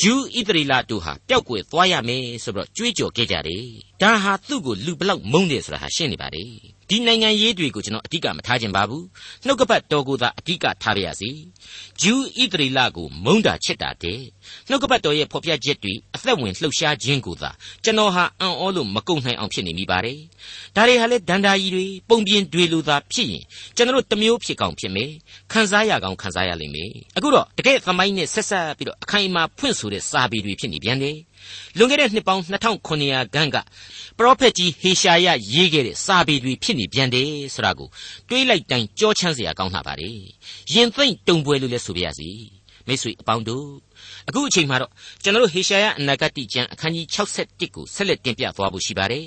[0.00, 3.64] ဂျူးဣသရေလတို့ဟာပျောက်ကွယ်သွားရမယ်ဆိုပြီးတော့ကြွေးကြော်ခဲ့ကြတယ်
[4.02, 6.44] ဒါဟာသူ့ကိုလူဘလောက်မုန်းတယ်ဆိုတာဟာရှင်းနေပါလေ
[6.90, 9.04] ဒီနိုင်ငံရေးတွေကိုကျွန်တော်အဓိကမထားခြင်းပါဘူး
[9.46, 11.30] နှုတ်ကပတ်တော်ကိုသာအဓိကထားပါရစေ
[12.02, 14.20] ဂျူးဣသရေလကိုမုန်းတာချစ်တာတဲ့
[14.68, 17.50] နှုတ်ကပတ်တော်ရဲ့ဖော်ပြချက်တွေအသက်ဝင်လှုပ်ရှားခြင်းကိုသာ
[17.84, 20.18] ကျွန်တော်ဟာအံ့ဩလို့မကုန်နိုင်အောင်ဖြစ်နေမိပါတယ်
[20.76, 23.42] ဒါတွေဟာလေဒန္တာကြီးတွေပုံပြင်တွေလိုသာဖြစ်ရင်
[23.76, 25.10] ကျွန်တော်တို့တမျိုးဖြစ်ကောင်းဖြစ်မယ်
[25.52, 31.16] ခံစားရကောင်းခံစားရလိမ့်မယ်အခုတော့တကယ်သမိုင်းနဲ့ဆက်ဆက်ပြီးတော့အခိုင်အမာဖွင့်ဆိုတဲ့စာပေတွေဖြစ်နေပြန်တယ်
[31.78, 33.56] လွန်ခဲ့တဲ့နှစ်ပေါင်း2900ခန်းက
[34.18, 37.88] ပရောဖက်ကြီးဟေရှာယရေးခဲ့တဲ့စာပေတွေဖြစ်နေပြန်တယ်ဆိုတာကို
[38.28, 40.18] တွေးလိုက်တိုင်းကြောချမ်းစရာကောင်းလာပါတယ်
[40.74, 42.30] ရင်သိမ့်တုံပွဲလို့လည်းဆိုပြရစီ
[42.86, 43.66] မိတ်ဆွေအပေါင်းတို့
[44.28, 44.90] အခုအချိန်မှာတော့
[45.22, 49.24] ကျွန်တော်တို့ဟေရှာယအနာဂတိကျမ်းအခန်းကြီး61ကိုဆက်လက်တင်ပြသွားဖို့ရှိပါတယ်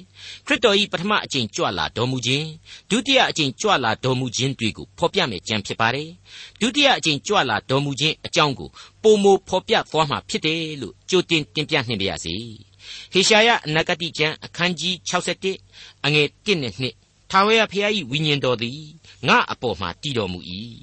[0.48, 2.48] ခရစ်တော်၏ပထမအကြိမ်ကြွလာတော်မူခြင်း
[2.90, 6.10] ဒုတိယအကြိမ်ကြွလာတော်မူခြင်းတွေကိုဖော်ပြမယ်ကြံဖြစ်ပါတယ်
[6.62, 8.70] ဒုတိယအကြိမ်ကြွလာတော်မူခြင်းအကြောင်းကို
[9.04, 12.36] ပုံမဖော်ပြသွားမှာဖြစ်တယ်လို့ကြိုတင်တင်ပြနှင်ပါရစေ
[13.14, 14.94] ဟေရှာယအနာဂတိကျမ်းအခန်းကြီး
[15.52, 18.82] 61အငယ်1နဲ့2 ထာဝရဘုရား၏ဝိညာဉ်တော်သည်
[19.28, 20.40] ငါအပေါ်မှာတည်တော်မူ၏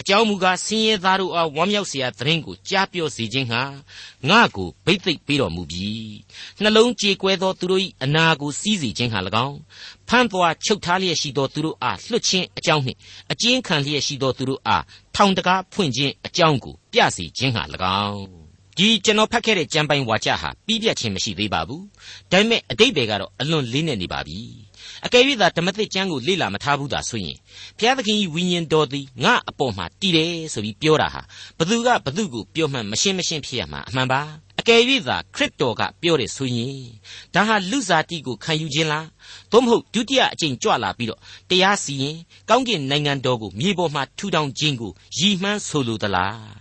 [0.00, 3.62] အကြောင်းမူကားဆင်းရဲသားတို့အားဝမ်းမြောက်စရာသတင်းကိုကြားပြောစေခြင်းဟာ
[4.28, 5.90] ငါကိုဗိသိက်ပေးတော်မူပြီ
[6.62, 9.58] နှလုံးကြေကွဲသောသူတို့၏အနာကိုစီးစေခြင်းဟာ၎င်း
[10.08, 12.98] ဖမ်းသွာချုပ်ထားလျက်ရှိသောသူတို့အားလွှတ်ခြင်းအကြောင်းနှင့်
[13.32, 14.84] အကျဉ်းခံလျက်ရှိသောသူတို့အား
[15.16, 17.62] ထောင်တကားဖွင့်ခြင်းအကြောင်းကိုပြစေခြင်းဟာ၎
[18.06, 21.84] င်းဒီကျွန်တော်ဖတ်ခဲ့တဲ့ကျမ်းပိုင်းဝါကျဟာပြည့်ပြည့်ချင်းမရှိသေးပါဘူး
[22.30, 24.38] ဒါပေမဲ့အတိတ်တွေကတော့အလွန်လေးနေနေပါပြီ
[25.06, 27.36] အကယ်၍သာဓမ္မသစ်ကျမ်းကိုလေ့လာမထားဘူးသာဆိုရင်
[27.78, 31.22] ဘုရားသခင်၏ဝိညာဉ်တော်သည်ငါအပေါ်မှာတည်တယ်ဆိုပြီးပြောတာဟာ
[31.58, 34.20] ဘသူကဘသူကိုပြောမှန်းမရှင်းမရှင်းဖြစ်ရမှာအမှန်ပါ
[34.60, 36.82] အကယ်၍သာခရစ်တော်ကပြောတယ်ဆိုရင်
[37.34, 39.06] ဒါဟာလူစားတိကိုခံယူခြင်းလား
[39.52, 42.16] သို့မဟုတ်ဒုတိယအကြိမ်ကြွလာပြီးတော့တရားစီရင်
[42.48, 46.59] ကောင်းကင်နိုင်ငံတော်ကိုမြေပေါ်မှာထူထောင်ခြင်းကိုရည်မှန်းဆိုလိုသလား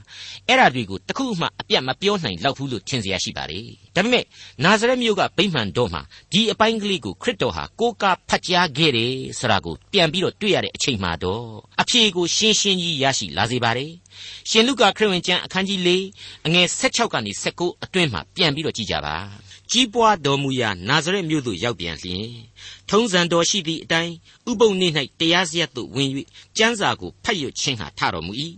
[0.49, 3.61] အဲ့ဓာတွေကိုတခုမှအပြတ်မပြောနိုင်လောက်ဘူးလို့ထင်เสียရှိပါလေ
[3.94, 4.25] ဒါပေမဲ့
[4.64, 6.02] နာဇရက်မြို့ကဗိမှန်တော်မှာ
[6.33, 11.47] ဒီအပိုင်းကလေးကိုခရစ်တော်ဟာကိုးကားဖတ်ကြားခဲ့တယ်ဆိုတာကိုပြန်ပြီးတော့တွေ့ရတဲ့အချိန်မှတော့
[11.80, 13.92] အဖြေကိုရှင်းရှင်းကြီးရရှိလာစေပါတယ်
[14.50, 15.90] ရှင်လုကာခရစ်ဝင်ကျမ်းအခန်းကြီး၄
[16.47, 19.16] အငယ်16ကနေ19အတွင်းမှာပြန်ပြီးတော့ကြည့်ကြပါ
[19.71, 22.29] ကြီးပွားတော်မူရာနာဇရက်မြို့သို့ရောက်ပြန်လျင်
[22.89, 24.13] ထုံးစံတော်ရှိသည့်အတိုင်း
[24.49, 24.88] ဥပုံနေ၌
[25.19, 26.10] တရားစရက်သို့ဝင်၍
[26.58, 28.34] ကျမ်းစာကိုဖတ်ရွတ်ခြင်းဟာထတော်မူ၏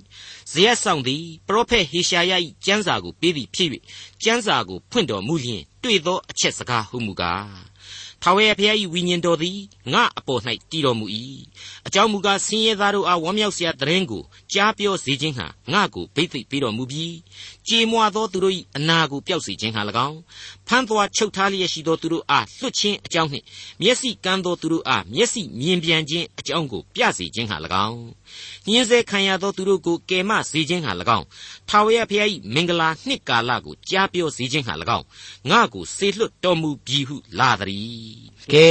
[0.51, 2.31] ဇရက်ဆောင်သည်ပရောဖက်ဟေရှာယ၏
[2.65, 3.69] ကျမ်းစာကိုပေးသည်ဖြစ်၍
[4.23, 7.71] ကျမ်းစာကိုဖွင့်တော်မူလျင်တွေ့သောအချက်စကားဟုမူကား
[8.23, 9.57] ထာဝရဘုရား၏ဝိညာဉ်တော်သည်
[9.93, 11.05] ငါအပေါ်၌တည်တော်မူ၏
[11.87, 17.15] အကြောင်းမူကားဆင်းရဲသားတို့အားဝမ်းမြောက်စရာသတင်းကိုကြားပြောစေခြင်းဟာငါကိုဗိသိက်ပေးတော်မူပြီး
[17.69, 20.17] ကြေမွာသောသူတို့၏အနာကိုပျောက်စေခြင်းဟာ၎င်း
[20.67, 23.45] ဖမ်းသွားချုပ်ထားလျက်ရှိသောသူတို့အားလွတ်ခြင်းအကြောင်းနှင့်
[23.81, 28.01] မျက်စိကန်းသောသူတို့အားမျက်စိမြင်ပြန်ခြင်းအကြောင်းကိုပြစေခြင်းဟာ၎င်း
[28.67, 31.25] ညှင်းဆဲခံရသောသူတို့ကိုကယ်မစေခြင်းဟာ၎င်း
[31.69, 35.05] ထာဝရဘုရား၏မင်္ဂလာနှစ်ကာလကိုကြားပြောစေခြင်းဟာ၎င်း
[35.49, 38.69] ငါကိုစေလွတ်တော်မူပြီဟုလာသည် ကဲ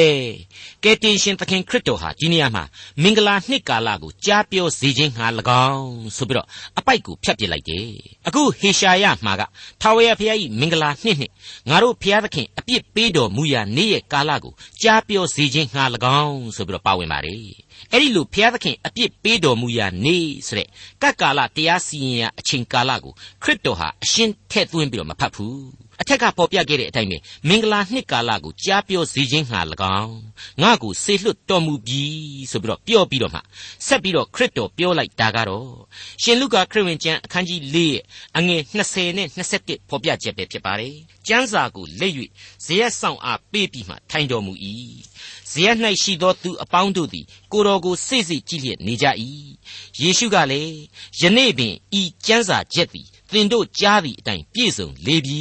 [0.84, 2.64] ကဲတင်ရှင်သခင်ခရစ်တော်ဟာဒီနေရာမှာ
[3.02, 5.26] မင်္ဂလာနှစ်ကာလကိုကြားပြောစေခြင်းဟာ၎
[5.70, 6.46] င်းဆိုပြီးတော့
[6.78, 7.88] အပိုက်ကိုဖြတ်ပစ်လိုက်တယ်
[8.26, 9.42] အခုဟေရှာယမှာက
[9.80, 11.32] ထာဝရဘုရား၏မင်္ဂလာနှစ်နှစ်
[11.68, 14.52] ငါတို့ဘုရားသခင်အပြစ်ပေးတော်မူရာနေ့ရဲ့ကာလကို
[14.82, 15.82] ကြားပြောစေခြင်းဟာ၎
[16.22, 17.44] င်းဆိုပြီးတော့ပါဝင်ပါတယ်
[17.92, 20.68] အဲ့ဒီလိုဘုရားသခင်အပြစ်ပေးတော်မူရာနေ့ဆိုတဲ့
[21.02, 23.12] ကပ်ကာလတရားစီရင်ရာအချိန်ကာလကို
[23.42, 27.16] ခရစ်တော်ဟာအရှင်းထည့်သွင်းပြီးတော့မဖတ်ဘူးအထက်ကပေါ်ပြခဲ့တဲ့အတိုင်းပဲ
[27.48, 29.60] မင်္ဂလာနှစ်ကာလကိုကြားပြောစေခြင်းဟာ၎
[30.00, 30.18] င်း
[30.62, 32.02] ငါ့ကိုဆေလွတ်တော်မူပြီ
[32.50, 33.40] ဆိုပြီးတော့ပြောပြီးတော့မှ
[33.86, 35.68] ဆက်ပြီးတော့ခရစ်တော်ပြောလိုက်တာကတော့
[36.22, 37.76] ရှင်လုကာခရစ်ဝင်ကျမ်းအခန်းကြီး၄
[38.36, 39.28] အငယ်20နဲ့
[39.60, 40.94] 21ဖော်ပြချက်ပဲဖြစ်ပါတယ်
[41.30, 42.12] ကျမ်းစာကိုလက်၍
[42.64, 44.52] ဇေယျဆောင်အားပေးပြီးမှထိုင်တော်မူ၏
[45.50, 45.70] ဇေယျ၌
[46.02, 49.06] ရှိသောသူအပေါင်းတို့သည်ကိုတော်ကိုစိတ်စိတ်ကြည့်လျက်နေကြ၏
[50.00, 50.76] ယေရှုကလည်း
[51.20, 55.40] ယနေ့ပင်ဤကျမ်းစာချက်သည်သင်တို့ကြားသည့်အတိုင်းပြည့်စုံလေပြီ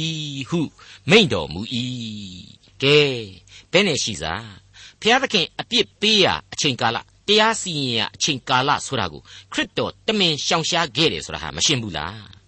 [0.50, 0.60] ဟု
[1.10, 1.60] မိန့်တော်မူ၏
[2.82, 2.98] ကဲ
[3.72, 4.46] ဘယ်နဲ့ရှိစား
[5.00, 6.96] ဘုရားသခင်အပြစ်ပေးရအချိန်ကာလ
[7.28, 9.22] တရားစီရင်ရအချိန်ကာလဆိုတာကို
[9.52, 12.39] ခရစ်တော်တမင်ရှောင်ရှားခဲ့တယ်ဆိုတာဟာမရှင်းဘူးလား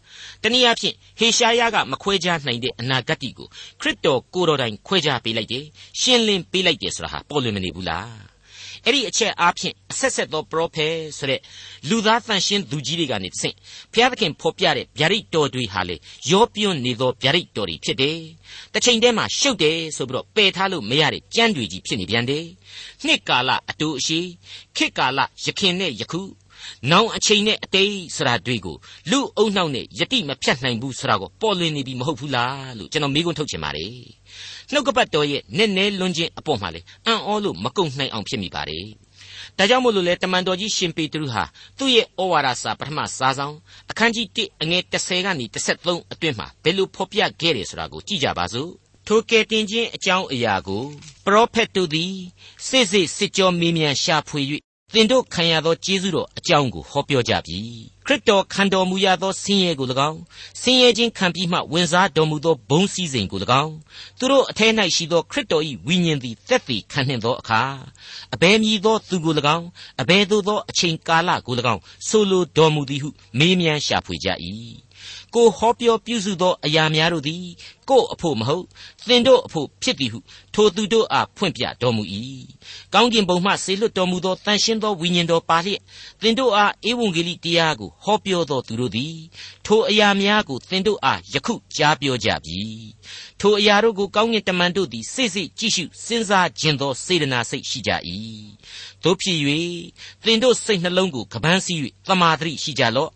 [0.42, 3.48] တနည်းအားဖြင့်ဟေရှာယကမခွဲခြားနိုင်တဲ့အနာဂတ်ကို
[3.80, 5.64] ခရစ်တော်ကိုယ်တော်တိုင်ခွဲခြားပေးလိုက်တယ်
[6.00, 8.32] ရှင်းလင်းပေးလိုက်တယ်ဆိုတာဟာပေါ်လွင်မနေဘူးလား
[8.86, 11.40] အဲ့ဒီအချက်အားဖြင့်အဆက်ဆက်သောပရောဖက်ဆိုတဲ့
[11.88, 13.56] လူသားတန်ရှင်းသူကြီးတွေကနေတဆင့်
[13.92, 15.96] ဘုရားသခင်ဖော်ပြတဲ့ဗျာဒိတ်တော်တွေဟာလေ
[16.30, 18.18] ရောပြွန့်နေသောဗျာဒိတ်တော်တွေဖြစ်တယ်။
[18.72, 22.44] တစ်ချိန်တည်းမှာရှုပ်တယ်ဆိုပြီးတော့ပယ်ထားလို့မရတဲ့ကြမ်းတွေကြီးဖြစ်နေပြန်တယ်။
[23.06, 24.20] နှစ်ကာလအတူအရှိ
[24.76, 26.20] ခေတ်ကာလယခင်နဲ့ယခု
[26.90, 28.76] နောင်အချိန်နဲ့အတိတ်ဆိုတာတွေကို
[29.10, 33.94] လူအုံနှောက်နဲ့ယတိမဖြတ်နိုင်ဘူးဆိုတာကိုပေါ်လွင်နေပြီမဟုတ်ဘူးလားလို့ကျွန်တော်မိကုန်းထုတ်ချင်ပါတယ်
[34.72, 38.86] နှုတ်ကပတ်တော်ရဲ့နည်းနည်းလွန်းခြင်းအပေါ်မှာလေအံ့ဩလို့မကုန်နိုင်အောင်ဖြစ်မိပါတယ်
[39.58, 41.44] ဒါကြောင့်မို့လို့လေတမန်တော်ကြီးရှင်ပေတရုဟာ
[41.78, 43.54] သူ့ရဲ့ဩဝါဒစာပထမစာဆောင်
[43.90, 45.46] အခန်းကြီး1အငယ်30ကနေ
[45.80, 48.70] 33အတွင်းမှာဘယ်လိုဖော်ပြခဲ့တယ်ဆိုတာကိုကြည့်ကြပါစို့
[49.06, 50.84] ထိုကယ်တင်ခြင်းအကြောင်းအရာကို
[51.26, 52.14] ပရောဖက်တို့သည်
[52.66, 54.40] စိတ်စိတ်စစ်ကြောမေးမြန်းရှာဖွေ၍
[54.94, 57.58] သင်တို့ခံရသောကျေးဇူးတော်အကြောင်းကိုဟောပြောကြပြီ
[58.06, 60.20] ခရစ်တော်ခံတော်မူရသောဆင်းရဲကို၎င်း
[60.60, 63.74] ဆင်းရဲခြင်းခံပြီးမှဝင်စားတော်မူသောဘုံစည်းစိမ်ကို၎င်း
[64.18, 67.62] သူတို့အထက်၌ရှိသောခရစ်တော်၏ဝိညာဉ်သည်သက်သေခံနှင့်သောအခါ
[68.34, 69.66] အဘယ်မည်သောသူကို၎င်း
[70.00, 74.28] အဘယ်သို့သောအချိန်ကာလကို၎င်းဆိုလိုတော်မူသည်ဟုမေးမြန်းရှာဖွေကြ၏
[75.34, 77.44] ကိုဟောပြောပြုစုသောအရာများတို့သည်
[77.90, 78.64] ကို့အဖို့မဟုတ်
[79.08, 80.18] သင်တို့အဖို့ဖြစ်သည်ဟု
[80.54, 82.02] ထိုသူတို့အားဖွင့်ပြတော်မူ၏
[82.94, 85.80] ကောင်းကင်ဘုံမှဆေလွတ်တော်မူသောတန်ရှင်းသောဝိညာဉ်တော်ပါလျက်
[86.22, 89.16] သင်တို့အားဧဝံဂေလိတရားကိုဟောပြောသောသူတို့သည်
[89.66, 92.60] ထိုအရာများကိုသင်တို့အားယခုကြားပြောကြပြီ
[93.44, 97.90] ထိုအရာတို့ကိုကောင်းကင်တမန်တို့သည်စိတ်စိတ်ကြည့်ရှုစဉ်းစားခြင်းသောစေတနာစိတ်ရှိကြ၏
[99.04, 99.38] တို့ဖြစ်၍
[100.24, 103.10] သင်တို့စိတ်နှလုံးကိုကပန်းစည်း၍သမာဓိရှိကြလော့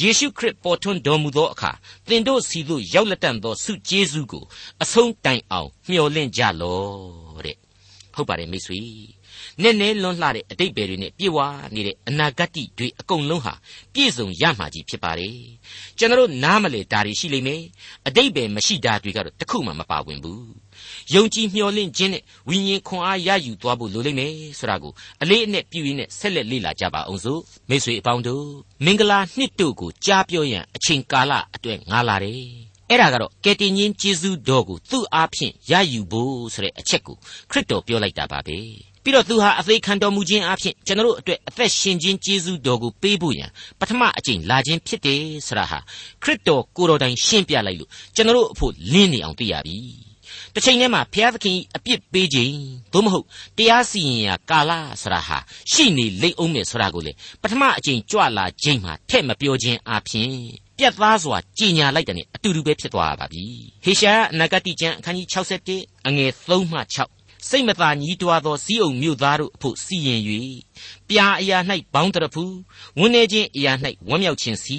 [0.00, 1.70] ယေရှုခရစ်ပေါ်ထွန်းတော်မူသောအခါ
[2.08, 4.44] သင်တို့စီသို့ရောက်လက်တန်သောဆုကျေးဇူးကို
[4.82, 7.56] အဆုံးတိုင်အောင်မျှော်လင့်ကြလော့တဲ့
[8.14, 8.78] ဟုတ်ပါတယ်မိတ်ဆွေ
[9.62, 11.38] နည်းနည်းလွန်းလှတဲ့အတိတ်ပဲတွေနဲ့ပြည့်ဝ
[11.74, 13.54] နေတဲ့အနာဂတ်တွေအကုန်လုံးဟာ
[13.94, 15.36] ပြည့်စုံရမှာကြီးဖြစ်ပါတယ်
[15.98, 17.62] ကျွန်တော်နားမလဲဒါတွေရှိလိမ့်မယ်
[18.06, 20.52] အတိတ်ပဲမရှိတာတွေကတော့တခုမှမပါဝင်ဘူး
[21.14, 28.46] ယုံကြည်မျှော်လင့်ခြင်းနဲ့ဝိညာဉ်ခွန်အားရယူသွားဖို့လိုလိမ့်မယ်ဆိုတာကိုအလေးအနက်ပြုရင်းနဲ့ဆက်လက်လေ့လာကြပါအောင်စို့မိတ်ဆွေအပေါင်းတို့
[28.84, 32.44] မင်္ဂလာနှစ်တို့ကိုကြားပြောရန်အချိန်ကာလအတွက်ငားလာတယ်
[32.88, 37.16] အဲ့ဒါကတော့ကယ်တင်ရှင်ယေရှုတော်ကိုသူ့အားဖြင့်ရယူဖို့ဆိုတဲ့အချက်ကို
[37.50, 38.58] ခရစ်တော်ပြောလိုက်တာပါပဲ
[39.04, 45.78] ပြီးတော့သူဟာအသေးခံတော်မူခြင်းအပြင်ကျွန်တော်တို့အတွက်အသက်ရှင်ခြင်းကျေးဇူးတော်ကိုပေးဖို့ရန်ပထမအကြိမ်လာခြင်းဖြစ်တယ်ဆိုတာဟာ
[46.22, 49.78] ခရစ်တော်ကိုယ်တော်တိုင်ရှင်းပြလိုက်လို့ကျွန်တော်တို့အဖို့လင်းနေအောင်သိရပြီ
[50.54, 52.56] တစ်ချိန်တည်းမှာဘုရားသခင်အပြစ်ပေးခြင်း
[52.92, 53.26] သို့မဟုတ်
[53.58, 55.38] တရားစီရင်ရာကာလဆိုတာဟာ
[55.72, 57.12] ရှိနေလိမ့်အောင်မယ်ဆိုတာကိုလေ
[57.42, 60.32] ပထမအကြိမ်ကြွလာခြင်းမှာထက်မပြောခြင်းအပြင်
[60.78, 63.44] ပြတ်သားစွာကြည်ညာလိုက်တဲ့အတူတူပဲဖြစ်သွားပါပြီ
[63.84, 65.28] ဟေရှာယအနာဂတိကျမ်းအခန်းကြီး
[65.70, 70.20] 61အငယ်3မှ6 စိတ်မသာညှီးတွားသောစီးအုံမြို့သားတို့အဖို့စီရင်၍
[71.08, 71.58] ပြာအရာ၌
[71.94, 72.44] ဘောင်းတရဖူ
[72.98, 73.72] ဝန်းနေခြင်းအရာ၌
[74.08, 74.78] ဝမ်းမြောက်ခြင်းစီ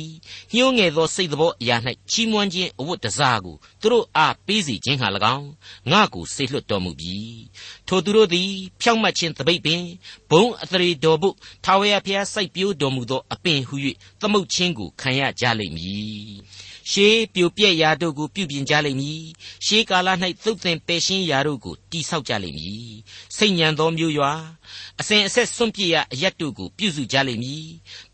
[0.54, 1.78] ညှိုးငယ်သောစိတ်သောအရာ၌
[2.12, 5.48] ချီးမွမ်းခြင်းအဝတ်တစားကိုသူတို့အားပေးစီခြင်းဟာ၎င်း
[5.92, 7.18] ငါကိုစိတ်လွတ်တော်မူပြီ
[7.88, 9.84] ထိုသူတို့သည်ဖြောင့်မတ်ခြင်းတပိတ်ပင်
[10.30, 11.30] ဘုံအသရေတော်ဘု
[11.66, 13.76] ထာဝရဘုရားစိုက်ပျိုးတော်မူသောအပင်ဟု၍
[14.22, 16.34] သမုတ်ခြင်းကိုခံရကြလိမ့်မည်
[16.92, 19.24] ရှေးပြိုပြက်ရာတို့ကိုပြုပြင်ကြလိမ့်မည်
[19.66, 20.10] ရှေးကာလ၌
[20.44, 22.94] သုတ်သင်ပယ်ရှင်းရာတို့ကိုတိဆောက်ကြလိမ့်မည်
[23.38, 24.32] စိတ်ညံသောမျိုးရွာ
[25.02, 27.66] အစဉ်အဆက်စွန့်ပစ်ရအရက်တို့ကိုပြုစုကြလိမ့်မည်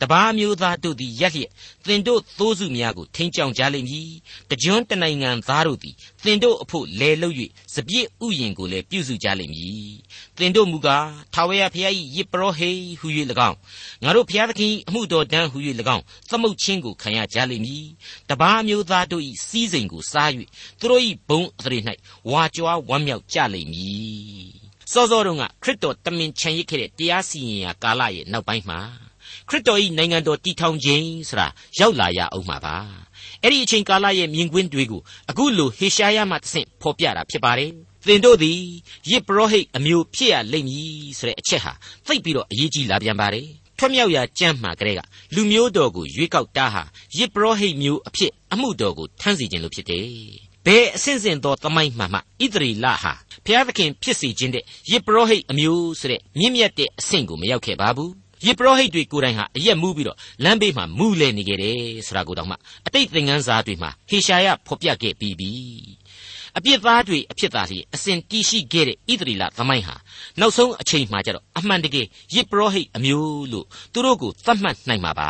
[0.02, 1.52] တပားမျိုးသားတို့သည်ရက်လျက်
[1.86, 4.10] သင်တို့သိုးစုများကိုထိန်းချောင်းကြလိမ့်မည်
[4.50, 7.30] တကြွတနိုင်ငံသားတို့သည်သင်တို့အဖို့လဲလု၍
[7.74, 9.94] စပြည့်ဥယင်ကိုလည်းပြုစုကြလိမ့်မည်
[10.38, 13.08] သင်တို့မူကားထာဝရဘုရား၏ယစ်ပရောဟိဟု၍၎
[13.50, 13.58] င်း
[14.04, 15.58] ငါတို့ဘုရားသခင်အမှုတော်တန်းဟု၍၎
[15.96, 17.86] င်းသမုတ်ချင်းကိုခံရကြလိမ့်မည်
[18.30, 20.30] တပားမျိုးသားတို့၏စီးစိမ်ကိုစား၍
[20.80, 21.80] သူတို့၏ဘုံအသရေ၌
[22.32, 24.59] ဝါကြွားဝမ်းမြောက်ကြလိမ့်မည်
[24.92, 28.80] စောစောတုန်းကခရစ်တော်တမင်ချန်ရစ်ခဲ့တဲ့တရားစီရင်ရာကာလရဲ့နောက်ပိုင်းမှာ
[29.50, 31.48] ခရစ်တော်၏နိုင်ငံတော်တည်ထောင်ခြင်းဆိုတာ
[31.80, 32.76] ရောက်လာရအောင်မှာပါ
[33.44, 37.72] အဲ့ဒီအချိန်ကာလရဲ့မြင်ကွင်းတွေကိုအခုလိုဟေရှာယမှတဆင့်ဖော်ပြတာဖြစ်ပါတယ်
[38.08, 38.60] သင်တို့သည်
[39.12, 41.74] ယစ်ပရောဟိတ်အမျိုးဖြစ်ရလိမ့်မည်ဆိုတဲ့အချက်ဟာ
[42.08, 43.48] သိပ်ပြီးတော့အရေးကြီးလာပြန်ပါတယ်
[43.78, 45.02] ထွတ်မြောက်ရာကြမ်းမှာကလေးက
[45.36, 46.84] လူမျိုးတော်ကိုရွေးကောက်တာဟာ
[47.18, 50.08] ယစ်ပရောဟိတ်မျိုးအဖြစ်အမှုတော်ကိုထမ်းစီခြင်းလို့ဖြစ်တယ်
[50.49, 53.14] ဘ ယ်အဆင့်ဆင့်သောတမိုင်းမှမှဣသရေလဟာ
[53.46, 58.12] ဘုရားသခင်ဖြစ်စေခြင်းတဲ့ယစ်ပရောဟိတ်အမျိုးဆိုတဲ့မြင့်မြတ်တဲ့အဆင့်ကိုမရောက်ခဲ့ပါဘူး
[58.46, 61.78] ယေပရောဟိတ်တွေကိုယ်တိုင်ဟာအရက်မူးပြီးတော့လမ်းဘေးမှာမူးလဲနေကြတယ်
[62.08, 62.56] ဆိုတာကိုတောင်မှ
[62.88, 65.50] အတိတ်သင်ခန်းစာတွေမှာဟေရှာယဖော်ပြခဲ့ပြီးပြီ
[66.58, 69.96] အပြစ်သားတွေအဖြစ်သားစီအစဉ်တီးရှိခဲ့တဲ့ဣသရီလသမိုင်းဟာ
[70.40, 72.06] နောက်ဆုံးအချိန်မှကျတော့အမှန်တကယ်
[72.36, 75.30] ယေပရောဟိတ်အမျိုးလို့သူတို့ကိုသတ်မှတ်နိုင်မှာပါ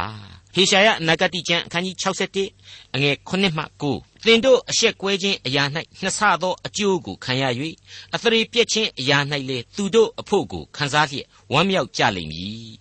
[0.56, 5.64] ဟေရှာယအနာဂတိကျမ်းအခန်းကြီး61အငယ်9မှ9 သင်တို့အဆက်ကွဲခြင်းအရာ၌
[6.02, 7.44] နှစ်ဆသောအကျိုးကိုခံရ၍
[8.16, 9.18] အသရေပြက်ခြင်းအရာ၌
[9.50, 12.72] လေသူတို့အဖို့ကိုခံစားလျက်ဝမ်းမြောက်ကြလိမ့်မည်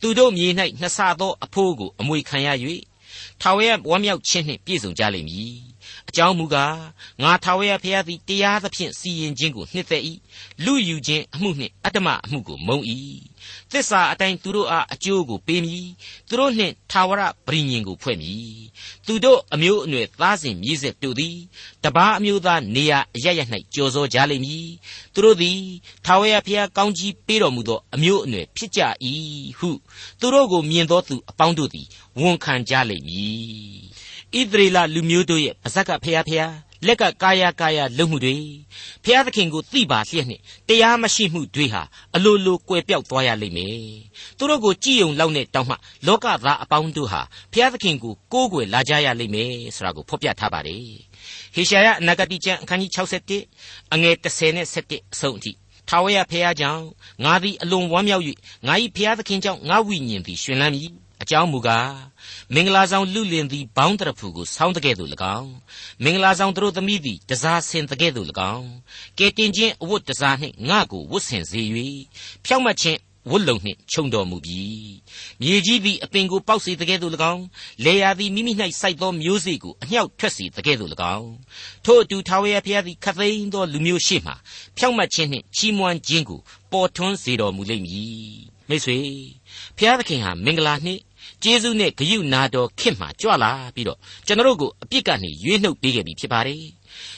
[0.00, 0.48] သူတို့မြေ၌
[0.80, 2.48] နှစ်ဆသောအဖို့ကိုအမွေခံရ၍
[3.40, 5.67] ထာဝရဝမ်းမြောက်ခြင်းနှင့်ပြည့်စုံကြလိမ့်မည်
[6.08, 6.76] အကြောင်းမူကား
[7.22, 10.02] ငါထာဝရဘုရားသည်တရားသဖြင့်စီရင်ခြင်းကိုနှစ်သက်၏
[10.64, 12.78] လူယူခြင်းအမှုနှင့်အတ္တမအမှုကိုမုံ၏
[13.72, 15.88] သစ္စာအတိုင်းသူတို့အားအကျိုးကိုပေးမည်
[16.28, 18.58] သူတို့နှင့်ထာဝရပရိညင်ကိုဖွဲ့မည်
[19.06, 21.36] သူတို့အမျိုးအနွယ်သားစဉ်မြေးဆက်တို့သည်
[21.84, 23.40] တပားအမျိုးသားနေရာအရရ၌
[23.74, 24.68] ကြော်စောကြလိမ့်မည်
[25.14, 25.60] သူတို့သည်
[26.06, 28.80] ထာဝရဘုရားကောင်းကြီးပေးတော်မူသောအမျိုးအနွယ်ဖြစ်ကြ၏
[29.58, 29.70] ဟု
[30.20, 31.86] သူတို့ကိုမြင်သောသူအပေါင်းတို့သည်
[32.20, 33.97] ဝန်ခံကြလိမ့်မည်
[34.36, 36.52] ဣသရေလလူမျိုးတို့ရဲ့ပါဇက်ကဖျားဖျား
[36.86, 38.36] လက်ကကာယကာယလုံမှုတွေ
[39.04, 41.82] ဖျားသခင်ကိုသိပါလျက်နှင့်တရားမရှိမှုတွေဟာ
[42.14, 43.92] အလိုလိုကွယ်ပြောက်သွားရလိမ့်မယ်
[44.38, 50.82] သူတို့ကိုကြည်ယုံလောက်နဲ့တောင်းမှလောကသားအပေါင်းတို့ဟာဖျားသခင်ကိုကိုးကွယ်လာကြရလိမ့်မယ်ဆိုတာကိုဖော်ပြထားပါတယ်
[51.54, 52.90] ဟေရှာယအနာဂတိကျမ်းအခန်းကြီး
[53.36, 55.52] 61အငယ်30နဲ့17အဆုံးအထိ
[55.88, 56.84] ထာဝရဘုရားကြောင့်
[57.24, 58.24] ငါသည်အလွန်ဝမ်းမြောက်၍
[58.66, 60.90] ငါ၏ဘုရားသခင်ကြောင့်ငါဝိညာဉ်သည်ရှင်လန်းမည်
[61.22, 61.92] အကြောင်းမူကား
[62.54, 65.50] မင်္ဂလာဆောင်လူလင်သည်ဘောင်းတရဖူကိုဆောင်းတကဲ့သို့၎င်း
[66.04, 68.68] မင်္ဂလာဆောင်သူတို့သမီးသည်တစားဆင်တကဲ့သို့၎င်း
[69.18, 71.60] ကဲတင်ချင်းအဝတ်တစားနှင့်ငါကိုဝတ်ဆင်စေ၍
[72.44, 72.98] ဖြောက်မှတ်ခြင်း
[73.30, 74.62] ဝတ်လုံနှင့်ခြုံတော်မူပြီ
[75.40, 77.44] မြေကြီးသည်အပင်ကိုပေါက်စေတကဲ့သို့၎င်း
[77.84, 81.30] လေယာသည်မိမိ၌စိုက်သောမျိုးစေ့ကိုအလျှောက်ထွက်စေတကဲ့သို့၎င်း
[81.84, 84.32] ထို့အတူထာဝရဘုရားသည်ခသိန်းသောလူမျိုးရှိမှ
[84.76, 86.40] ဖြောက်မှတ်ခြင်းနှင့်ချီးမွမ်းခြင်းကို
[86.72, 88.98] ပေါ်ထွန်းစေတော်မူလိမ့်မည်မိတ်ဆွေ
[89.76, 91.00] ဘုရားသခင်ဟာမင်္ဂလာနှင့်
[91.42, 96.62] ကျေးဇူးနဲ့ဂရုနာတော်ခင်မှကြွလာပြီးတော့ကျွန်တော်တို့ကိုအပြစ်ကနေရွေးနှုတ်ပေးခဲ့ပြီဖြစ်ပါတယ်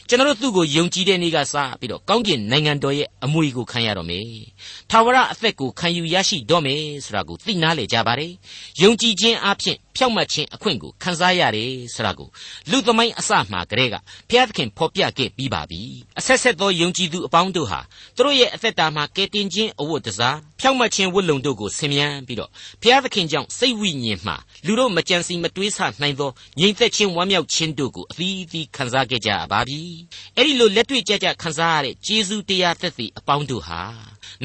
[0.09, 4.27] ကျွန်တော်တို့သူ့ကိုယုံကြည်တဲ့နေ့ကစပြီးတော့ကောင်းကင်နိုင်ငံတော်ရဲ့အမွေကိုခံရတော့မယ်။
[4.91, 8.33] ထာဝရအသက်ကိုခံယူရရှိတော့မယ်ဆိုတာကိုသိနာလေကြပါတယ်။
[8.83, 12.29] ယုံကြည်ခြင်းအပြင် ဖြောက်မှတ်ခြင်းအခွင့်ကိုခံစားရတယ်ဆိုတာကို
[12.71, 13.97] လူသမိုင်းအစမှကတည်းက
[14.29, 15.81] ဘုရားသခင်ဖော်ပြခဲ့ပြီးပါပြီ။
[16.19, 17.81] အဆက်ဆက်သောယုံကြည်သူအပေါင်းတို့ဟာ
[18.17, 22.51] သူတို့ရဲ့အသက်တာမှာကယ်တင်ခြင်းအဝတ်တစားဖြောက်မှတ်ခြင်းဝတ်လုံတို့ကိုဆင်မြန်းပြီးတော့
[22.83, 24.35] ဘုရားသခင်ကြောင့်စိတ်ဝိညာဉ်မှ
[24.67, 29.81] လူတို့မကြံစီမတွေးဆနိုင်သောငြိမ်သက်ခြင်းဝမ်းမြောက်ခြင်းတို့ကိုအသီးသီးခံစားခဲ့ကြပါပြီ။
[30.37, 33.83] အဲ့ဒီလိုလက်တွေ့ကြကြခံစားရတဲ့ကျေးဇူးတရားသက်သေအပေါင်းတို့ဟာ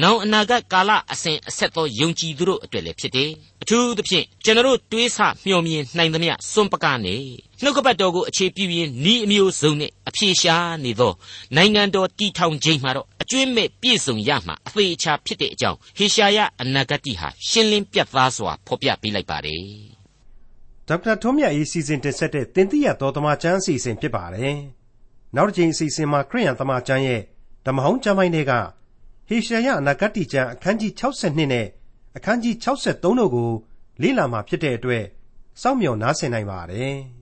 [0.02, 3.30] နောင်အနာဂတ်ကာလအစဉ်အဆက်သောယုံကြည်သူတို့အတွက်လည်းဖြစ်တယ်။
[3.62, 7.16] အထူးသဖြင့်ကျွန်တော်တို့တွေးဆမျှော်မြင်နိုင်သမျှစွန့်ပကားနေ
[7.62, 11.12] နှုတ်ကပတ်တော်ကိုအခြေပြုရင်းဤအမျိုးစုံနဲ့အပြေရှားနေသော
[11.56, 19.62] နိုင်ငံတော်တည်ထောင်ခြင်းမှာတော့အကျွင့်မဲ့ပြည့်စုံရမှာအသေးချာဖြစ်တဲ့အကြောင်းဟေရှာယအနာဂတိဟာရှင်းလင်းပြတ်သားစွာဖော်ပြပေးလိုက်ပါတယ်။
[20.88, 24.56] ဒေါက်တာထွန်းမြတ်ရေးစီစဉ်တင်ဆက်တဲ့တင်ပြတော်တမချန်းအစီအစဉ်ဖြစ်ပါတယ်။
[25.36, 27.20] နောက်တစ်ချိန်အစီအစဉ်မှာခရိယန်တမချန်းရဲ့
[27.66, 28.52] ဓမ္မဟောင်းကျမ်းပိုင်းတွေက
[29.28, 31.66] ဟေရှာယအနာဂတိကျမ်းအခန်းကြီး62နဲ့
[32.16, 33.50] အခန်းကြီး63တို့ကို
[34.02, 35.04] လေ့လာမှာဖြစ်တဲ့အတွက်
[35.62, 36.96] စောင့်မျှော်နားဆင်နိုင်ပါတယ်။